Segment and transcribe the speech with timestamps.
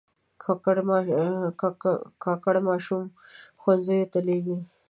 [2.23, 3.09] کاکړ ماشومان
[3.61, 4.57] ښوونځیو ته لېږي.